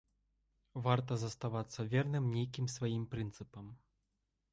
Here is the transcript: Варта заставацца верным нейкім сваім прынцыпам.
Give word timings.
Варта 0.85 1.17
заставацца 1.23 1.85
верным 1.93 2.25
нейкім 2.37 2.65
сваім 2.77 3.05
прынцыпам. 3.13 3.65